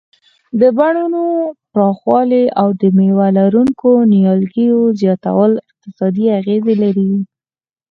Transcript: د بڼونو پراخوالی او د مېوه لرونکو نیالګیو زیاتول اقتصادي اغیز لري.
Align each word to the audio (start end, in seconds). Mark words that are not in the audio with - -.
د 0.61 0.61
بڼونو 0.77 1.23
پراخوالی 1.73 2.43
او 2.61 2.67
د 2.81 2.83
مېوه 2.97 3.27
لرونکو 3.37 3.89
نیالګیو 4.13 4.79
زیاتول 5.01 5.51
اقتصادي 5.69 6.25
اغیز 6.39 6.63
لري. 6.83 7.11